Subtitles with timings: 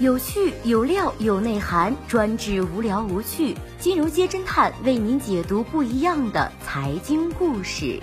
[0.00, 3.56] 有趣有料有内涵，专治无聊无趣。
[3.80, 8.00] 金融街侦探为您解读不一样的财经故事。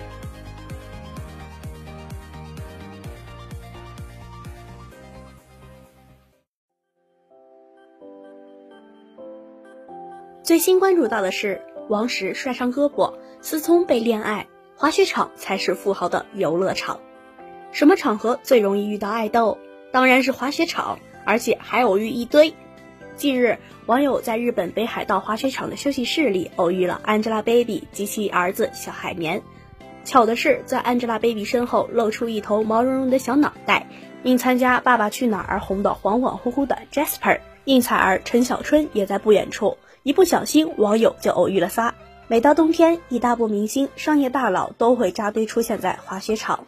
[10.42, 17.00] 最新关注到的是，王石摔伤胳膊，思聪被恋爱，滑雪场才是富豪的游乐场。
[17.72, 19.56] 什么场合最容易遇到爱豆？
[19.92, 22.54] 当然是滑雪场，而且还偶遇一堆。
[23.16, 29.42] 近日，网友在日本北海道滑雪场的休息室里偶遇了 Angelababy 及其儿子小海绵。
[30.04, 33.86] 巧的是，在 Angelababy 身后露出一头毛茸茸的小脑袋。
[34.22, 39.78] 因参加《爸爸去哪儿》而红的恍恍惚惚的 Jasper 应采儿陈小春也在不远处。
[40.02, 41.94] 一不小心，网友就偶遇了仨。
[42.26, 46.66] 每到冬天，一大波明星、商业大佬都会扎堆出现在滑雪场。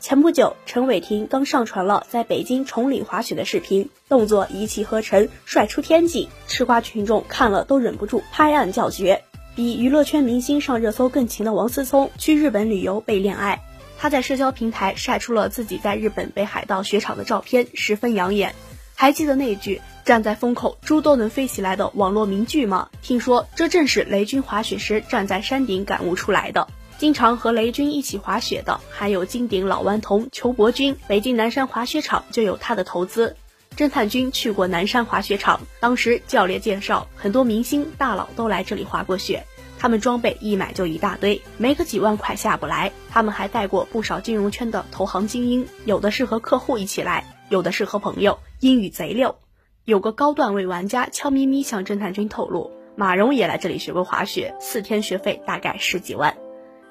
[0.00, 9.24] 前不久，陈伟霆刚上传了在北京崇礼滑雪的视频，动作一气呵成，帅出天际，吃瓜群众看了都忍不住拍案叫绝。
[9.56, 13.60] 比娱乐圈明星上热搜更勤的王思聪去日本旅游被恋爱，
[13.98, 18.54] 他在社交平台晒出了自己在日本北海道雪场的照片，十分养眼。
[18.94, 22.88] 还记得那句“站在风口，猪都能飞起来”的网络名句吗？
[23.02, 26.68] 听说这正是雷军滑雪时站在山顶感悟出来的。
[26.98, 33.36] 经常和雷军一起滑雪的还有金顶老顽童裘伯军，北京南山滑雪场就有他的投资。
[33.76, 39.44] 侦探君去过南山滑雪场，当时教练介绍，很多明星大佬都来这里滑过雪，
[39.78, 42.90] 他们装备一买就一大堆，没个几万块下不来。
[43.08, 48.40] 他们还带过不少金融圈的投行精英，有的是和客户一起来，有的是和朋友。
[48.58, 49.36] 英语贼溜，
[49.84, 56.36] 有个高段位玩家悄咪咪向侦探君透露，马蓉也来这里学过滑雪，四天学费大概十几万。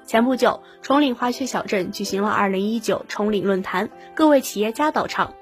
[0.08, 5.34] 前不久，崇礼滑雪小镇举行了2019崇礼论坛，各位企业家到场。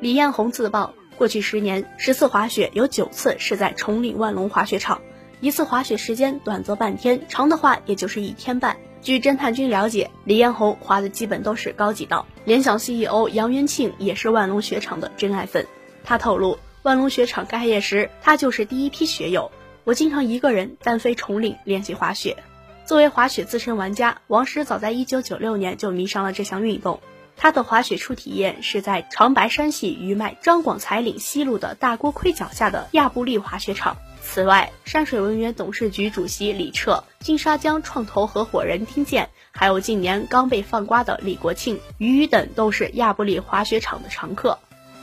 [0.00, 5.02] 李彦宏自曝，过去十年十次滑雪有九次是在崇礼万隆滑雪场，
[5.42, 8.78] 一次滑雪时间短则半天，长的话也就是一天半。
[9.02, 12.24] 据侦探君了解，李彦宏滑的基本都是高级道。
[12.46, 15.66] 联想 CEO 杨元庆也是万隆雪场的真爱粉。
[16.02, 19.52] 他透露，万隆雪场开业时，他就是第一批雪友。
[19.84, 22.38] 我经常一个人单飞崇礼练习滑雪。
[22.86, 27.00] 作为滑雪资深玩家，王石早在1996年就迷上了这项运动。
[27.34, 33.96] 他的滑雪初体验是在长白山系余脉张广才岭西路的大锅盔脚下的亚布力滑雪场。
[34.22, 44.58] 此外，山水文园董事局主席李彻、金沙江创投合伙人丁健，还有近年刚被放瓜的李国庆、于宇等，都是亚布力滑雪场的常客。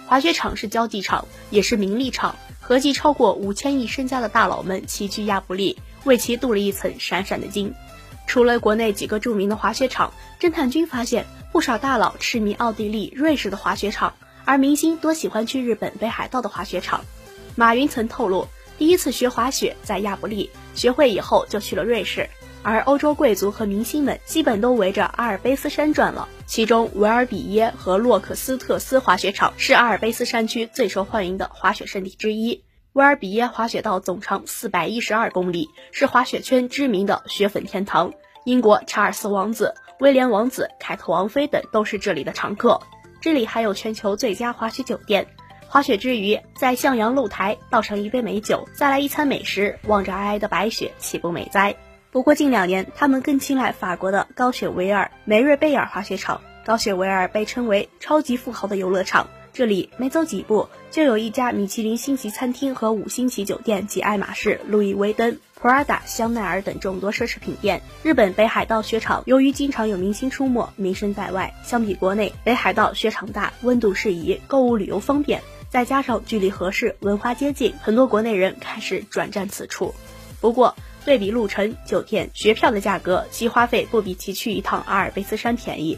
[0.06, 7.74] 滑雪场是交际场，也是名利场，合计超过五千亿身家的大佬们齐聚亚布力，为其镀了一层闪闪的金。
[8.28, 14.14] 除了国内几个著名的滑雪场，侦探君发现不少大佬痴迷奥地利、瑞士的滑雪场，
[14.46, 17.04] 而明星多喜欢去日本北海道的滑雪场。
[17.56, 18.48] 马云曾透露。
[18.78, 22.28] 第一次学滑雪在亚布力，学会以后就去了瑞士。
[22.64, 32.64] 而欧洲贵族和明星们基本都围着阿尔卑斯山转了，其中维尔比耶和洛克斯特斯滑雪场是阿尔卑斯山区最受欢迎的滑雪胜地之一。
[32.94, 38.12] 威尔比耶滑雪道总长四百一十二公里，是滑雪圈知名的雪粉天堂。
[38.44, 42.82] 英国查尔斯王子、威廉王子、凯特王妃等都是这里的常客。
[43.22, 45.26] 这里还有全球最佳滑雪酒店。
[45.70, 51.74] 滑雪之余，在向阳露台倒上一杯美酒，再来一餐美食，望着皑皑的白雪，岂不美哉？
[52.12, 56.42] 不过近两年，他们更青睐法国的高雪维尔梅瑞贝尔滑雪场。
[56.66, 67.82] 高雪维尔被称为超级富豪的游乐场，这里没走几步就有一家米其林星级餐厅和五星级酒店及爱马仕、路易威登、Prada、香奈儿等众多奢侈品店。
[68.04, 71.54] 日本北海道雪场由于经常有明星出没，名声在外。
[71.64, 75.42] 相比国内，北海道雪场大，温度适宜，购物旅游方便。
[75.70, 79.94] 再加上距离合适、文化接近，很多国内人开始转战此处。
[80.42, 80.76] 不过，
[81.06, 85.98] 对比路程、酒店、学票的价格，其花费不比其去一趟阿尔卑斯山便宜。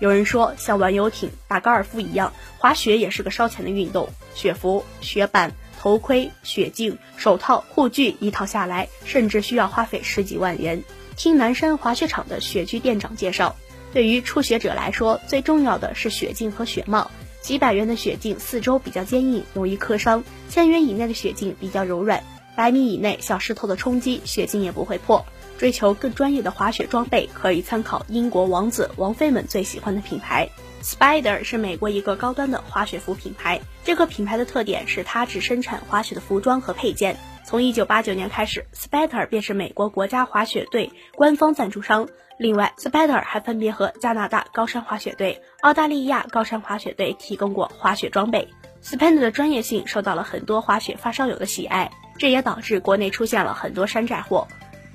[0.00, 4.08] 有人说，像玩游艇、打高尔夫一样，滑雪也是个烧钱的运动。
[4.34, 10.84] 雪服、雪板、头盔、雪镜、手套、护具一套下来，甚至需要花费十几万元。
[11.16, 13.56] 听南山滑雪场的雪具店长介绍，
[13.92, 17.10] 对于初学者来说，最重要的是雪镜和雪帽。
[17.40, 22.22] 几百元的雪镜四周比较坚硬，容易磕伤；千元以内的雪镜比较柔软，
[22.56, 25.24] 百米以内小石头的冲击，雪镜也不会破。
[25.58, 30.48] 追求更专业的滑雪装备，可以参考英国王子、王妃们最喜欢的品牌。
[30.80, 37.16] Spider 是美国一个高端的滑雪服品牌，这个品牌的特点是它只生产滑雪的服装和配件。
[37.44, 42.08] 从一九八九年开始，Spider 便是美国国家滑雪队官方赞助商。
[42.38, 48.46] 另外，Spider 还分别和加拿大高山滑雪队、澳大利亚高山滑雪队提供过滑雪装备。
[48.80, 54.46] Spider 的专业性受到了很多滑雪发烧友的喜爱，这也导致国内出现了很多山寨货。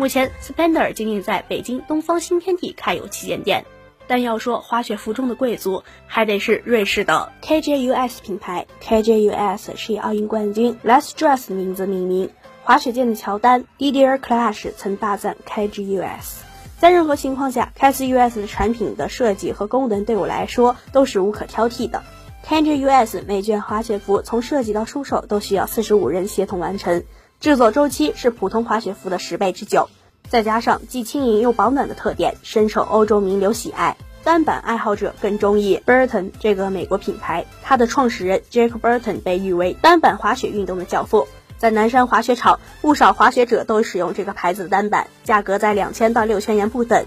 [0.04, 3.64] 目前，Spender 仅仅在北京东方新天地开有旗舰店。
[4.06, 8.68] 但要说滑雪服中的贵族，还得是瑞士的 KJUS 品牌。
[8.82, 12.30] KJUS 是以奥运冠军 Les Strauss 的名字命名。
[12.64, 16.42] 滑雪界的乔丹 Didier Clash 曾大赞 KJUS。
[16.82, 22.04] 在任何情况下，KJUS 的产品的设计和功能对我来说都是无可挑剔的。
[22.46, 27.06] KJUS 每件滑雪服从设计到出手都需要四十五人协同完成，
[27.44, 29.90] 制作周期是普通滑雪服的十倍之久。
[30.30, 33.98] 再加上既轻盈又保暖的特点，深受欧洲名流喜爱。
[34.24, 41.28] 单板爱好者更中意 Burton 这个美国品牌，它的创始人 Jack Burton 被誉为单板滑雪运动的教父。
[41.58, 47.06] 在南山滑雪场，不少滑雪者都使用这个牌子的单板，价格在两千到六千元不等。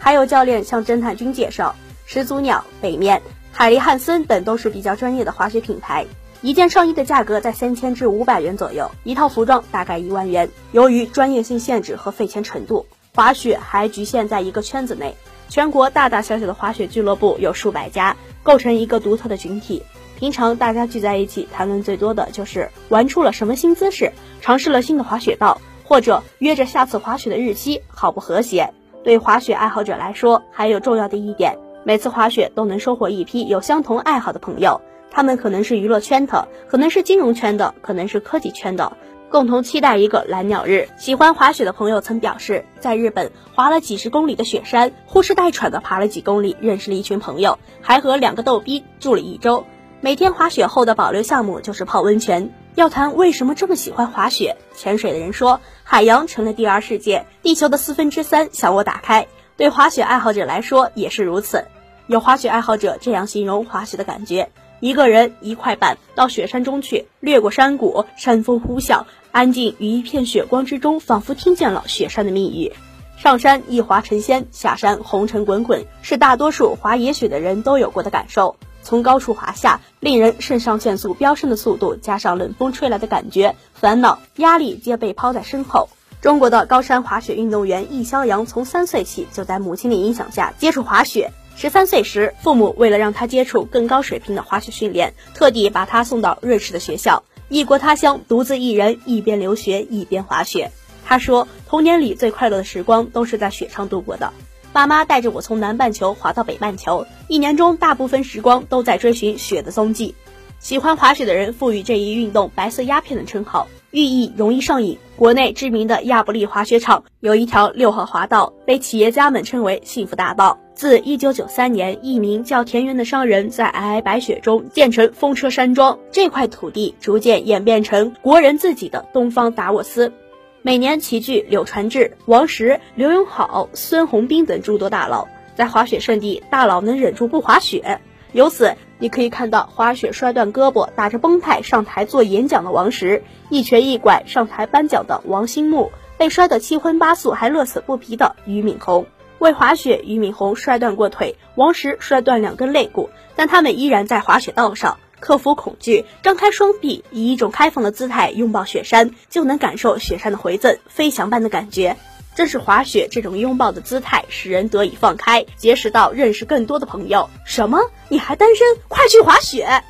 [0.00, 3.22] 还有教练向侦探君介绍，始祖鸟、北面、
[3.52, 6.04] 海利汉森等都是比较专业的滑雪品牌。
[6.46, 10.48] 一件上衣的价格在三千至五百元左右，一套服装大概一万元。
[10.70, 15.16] 由于专业性限制和费钱程度，滑雪还局限在一个圈子内。
[15.48, 19.82] 全国大大小小的滑雪俱乐部有数百家，构成一个独特的群体。
[20.20, 28.72] 平常大家聚在一起谈论最多的就是玩出了什么新姿势，尝试了新的滑雪道，或者约着下次滑雪的日期，好不和谐。
[29.02, 34.80] 对滑雪爱好者来说，还有重要的一点，每次滑雪都能收获一批有相同爱好的朋友。
[35.16, 38.98] 他们可能是娱乐圈的，可能是金融圈的，可能是科技圈的，
[39.30, 40.90] 共同期待一个蓝鸟日。
[40.98, 49.64] 喜欢滑雪的朋友曾表示，在日本滑了几十公里的雪山，呼哧带喘的爬了几公里，认识了一群朋友，还和两个逗逼住了一周。
[50.02, 52.52] 每天滑雪后的保留项目就是泡温泉。
[52.74, 59.28] 要谈为什么这么喜欢滑雪，潜水的人说，海洋成了第二世界，地球的四分之三向我打开。
[59.56, 61.64] 对滑雪爱好者来说也是如此。
[62.06, 64.50] 有滑雪爱好者这样形容滑雪的感觉。
[64.80, 72.72] 一个人一块板到雪山中去，掠过山谷，山风呼啸，安静于一片雪光之中，仿佛听见了雪山的密语。
[73.16, 78.56] 上山一滑成仙，下山红尘滚滚，是大多数滑野雪的人都有过的感受。
[78.82, 85.88] 从高处滑下，令人肾上腺素飙升的速度，加上冷风吹来的感觉，烦恼、压力皆被抛在身后。
[86.20, 91.32] 中国的高山滑雪运动员易潇扬，从三岁起就在母亲的影响下接触滑雪。
[91.58, 97.24] 十三岁时，父母为了让他接触更高水平的滑雪训练，特地把他送到瑞士的学校。
[97.48, 100.70] 异国他乡，独自一人，一边留学一边滑雪。
[101.06, 104.34] 他说，童年里最快乐的时光都是在雪上度过的。
[104.74, 110.14] 爸妈带着我从南半球滑到北半球，一年中大部分时光都在追寻雪的踪迹。
[110.58, 113.66] 喜欢滑雪的人赋予这一运动“白色鸦片”的称号。
[113.92, 114.98] 寓意容易上瘾。
[115.16, 120.58] 国内知名的亚布力滑雪场有一条六号滑道，被企业家们称为“幸福大道”。
[120.76, 130.12] 自1993年，一名叫田园的商人在皑皑白雪中建成风车山庄，这块土地逐渐演变成国人自己的东方达沃斯。
[130.60, 137.98] 每年齐聚柳传志、王石、刘永好、孙宏斌等诸多大佬，在滑雪圣地，大佬能忍住不滑雪。
[138.32, 149.06] 由此，你可以看到滑雪摔断胳膊、打着绷带上台做演讲的王石，一瘸一拐上台颁奖的王新木，被摔得七荤八素还乐此不疲的俞敏洪。
[149.38, 161.96] 为滑雪，俞敏洪摔断过腿，王石摔断两根肋骨，但他们依然在滑雪道上克服恐惧，张开双臂，以一种开放的姿态拥抱雪山，就能感受雪山的回赠，飞翔般的感觉。
[162.34, 167.30] 正是滑雪这种拥抱的姿态，使人得以放开，结识到认识更多的朋友。
[167.46, 167.80] 什么？
[168.10, 168.66] 你还单身？
[168.88, 169.82] 快去滑雪！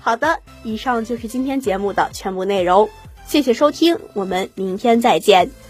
[0.00, 2.90] 好的，以上就是今天节目的全部内容，
[3.26, 5.65] 谢谢收听，我们明天再见。